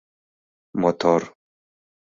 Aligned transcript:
«Мотор. 0.81 1.21